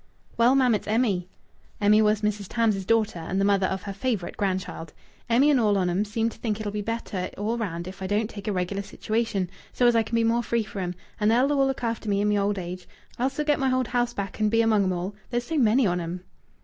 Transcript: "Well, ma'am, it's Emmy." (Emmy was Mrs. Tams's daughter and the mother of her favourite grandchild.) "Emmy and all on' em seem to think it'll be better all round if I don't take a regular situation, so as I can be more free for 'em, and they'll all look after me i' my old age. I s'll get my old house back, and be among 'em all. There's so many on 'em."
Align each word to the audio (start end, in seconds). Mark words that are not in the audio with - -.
"Well, 0.35 0.55
ma'am, 0.55 0.73
it's 0.73 0.87
Emmy." 0.87 1.29
(Emmy 1.79 2.01
was 2.01 2.21
Mrs. 2.23 2.47
Tams's 2.49 2.87
daughter 2.87 3.19
and 3.19 3.39
the 3.39 3.45
mother 3.45 3.67
of 3.67 3.83
her 3.83 3.93
favourite 3.93 4.35
grandchild.) 4.35 4.93
"Emmy 5.29 5.51
and 5.51 5.59
all 5.59 5.77
on' 5.77 5.91
em 5.91 6.05
seem 6.05 6.27
to 6.29 6.39
think 6.39 6.59
it'll 6.59 6.71
be 6.71 6.81
better 6.81 7.29
all 7.37 7.55
round 7.55 7.87
if 7.87 8.01
I 8.01 8.07
don't 8.07 8.27
take 8.27 8.47
a 8.47 8.51
regular 8.51 8.81
situation, 8.81 9.47
so 9.73 9.85
as 9.85 9.95
I 9.95 10.01
can 10.01 10.15
be 10.15 10.23
more 10.23 10.41
free 10.41 10.63
for 10.63 10.79
'em, 10.79 10.95
and 11.19 11.29
they'll 11.29 11.53
all 11.53 11.67
look 11.67 11.83
after 11.83 12.09
me 12.09 12.19
i' 12.19 12.23
my 12.23 12.37
old 12.37 12.57
age. 12.57 12.87
I 13.19 13.27
s'll 13.27 13.45
get 13.45 13.59
my 13.59 13.71
old 13.71 13.89
house 13.89 14.15
back, 14.15 14.39
and 14.39 14.49
be 14.49 14.63
among 14.63 14.85
'em 14.85 14.91
all. 14.93 15.13
There's 15.29 15.45
so 15.45 15.59
many 15.59 15.85
on 15.85 16.01
'em." 16.01 16.23